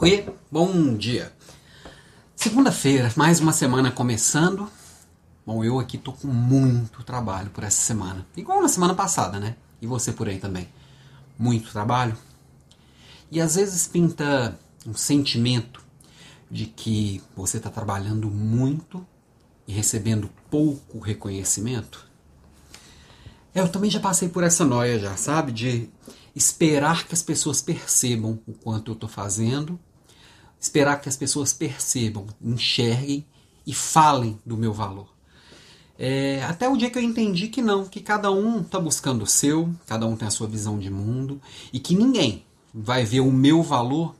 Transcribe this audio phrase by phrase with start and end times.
[0.00, 1.32] Oi, bom dia.
[2.36, 4.70] Segunda-feira, mais uma semana começando.
[5.44, 8.24] Bom, eu aqui tô com muito trabalho por essa semana.
[8.36, 9.56] Igual na semana passada, né?
[9.82, 10.68] E você por aí também.
[11.36, 12.16] Muito trabalho.
[13.28, 14.56] E às vezes pinta
[14.86, 15.84] um sentimento
[16.48, 19.04] de que você está trabalhando muito
[19.66, 22.06] e recebendo pouco reconhecimento.
[23.52, 25.50] É, eu também já passei por essa noia já, sabe?
[25.50, 25.90] De
[26.36, 29.76] esperar que as pessoas percebam o quanto eu estou fazendo,
[30.60, 33.26] esperar que as pessoas percebam, enxerguem
[33.66, 35.08] e falem do meu valor.
[35.98, 39.26] É, até o dia que eu entendi que não, que cada um está buscando o
[39.26, 41.40] seu, cada um tem a sua visão de mundo
[41.72, 44.14] e que ninguém vai ver o meu valor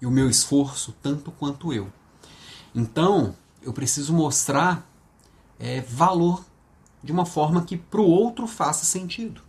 [0.00, 1.90] e o meu esforço tanto quanto eu.
[2.74, 4.88] Então, eu preciso mostrar
[5.58, 6.44] é, valor
[7.02, 9.40] de uma forma que para o outro faça sentido.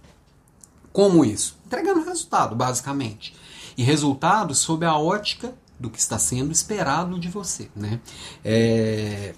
[0.91, 1.58] Como isso?
[1.66, 3.36] Entregando resultado, basicamente.
[3.77, 7.70] E resultado sob a ótica do que está sendo esperado de você.
[7.76, 8.00] Né?
[8.44, 9.34] É...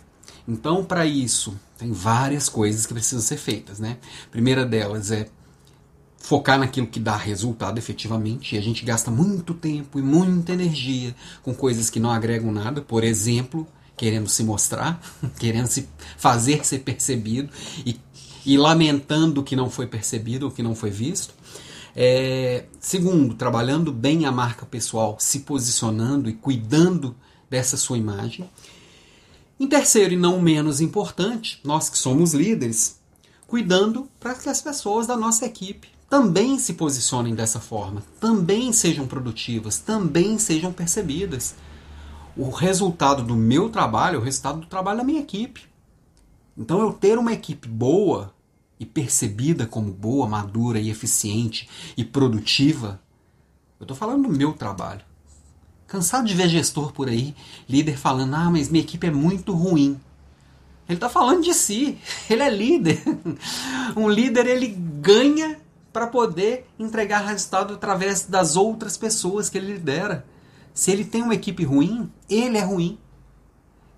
[0.47, 3.79] Então, para isso, tem várias coisas que precisam ser feitas.
[3.79, 3.97] Né?
[4.27, 5.27] A primeira delas é
[6.17, 8.55] focar naquilo que dá resultado efetivamente.
[8.55, 12.81] E a gente gasta muito tempo e muita energia com coisas que não agregam nada.
[12.81, 15.01] Por exemplo, querendo se mostrar,
[15.39, 17.49] querendo se fazer ser percebido
[17.85, 17.99] e,
[18.45, 21.33] e lamentando que não foi percebido, o que não foi visto.
[21.99, 27.15] É, segundo, trabalhando bem a marca pessoal, se posicionando e cuidando
[27.49, 28.47] dessa sua imagem.
[29.59, 32.99] Em terceiro, e não menos importante, nós que somos líderes,
[33.47, 39.07] cuidando para que as pessoas da nossa equipe também se posicionem dessa forma, também sejam
[39.07, 41.55] produtivas, também sejam percebidas.
[42.37, 45.65] O resultado do meu trabalho é o resultado do trabalho da minha equipe.
[46.55, 48.36] Então, eu ter uma equipe boa
[48.79, 53.01] e percebida como boa, madura e eficiente e produtiva,
[53.79, 55.01] eu estou falando do meu trabalho.
[55.87, 57.35] Cansado de ver gestor por aí,
[57.67, 59.99] líder falando: ah, mas minha equipe é muito ruim.
[60.87, 61.97] Ele está falando de si,
[62.29, 63.01] ele é líder.
[63.95, 65.59] Um líder ele ganha
[65.91, 70.25] para poder entregar resultado através das outras pessoas que ele lidera.
[70.73, 72.99] Se ele tem uma equipe ruim, ele é ruim.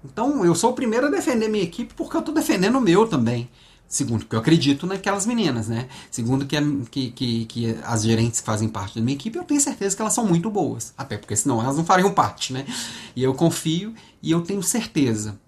[0.04, 3.08] Então eu sou o primeiro a defender minha equipe porque eu estou defendendo o meu
[3.08, 3.50] também.
[3.90, 5.90] Segundo, que eu acredito naquelas meninas, né?
[6.12, 6.56] Segundo, que,
[6.92, 10.02] que, que, que, as gerentes que fazem parte da minha equipe, eu tenho certeza que
[10.04, 10.94] elas são muito boas.
[10.96, 12.68] Até porque senão elas não fariam parte, né?
[13.16, 15.40] E eu confio e eu tenho certeza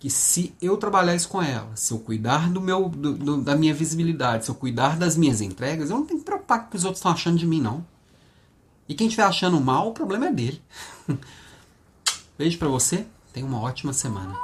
[0.00, 3.54] que se eu trabalhar isso com elas, se eu cuidar do meu, do, do, da
[3.54, 6.70] minha visibilidade, se eu cuidar das minhas entregas, eu não tenho que preocupar com o
[6.70, 7.86] que os outros estão achando de mim, não.
[8.88, 10.60] E quem estiver achando mal, o problema é dele.
[12.36, 14.34] Beijo para você, tenha uma ótima semana.